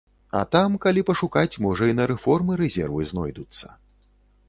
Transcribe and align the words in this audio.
А 0.37 0.39
там, 0.55 0.77
калі 0.85 1.03
пашукаць, 1.09 1.59
можа 1.67 1.91
і 1.91 1.97
на 2.01 2.09
рэформы 2.15 2.59
рэзервы 2.65 3.01
знойдуцца. 3.15 3.67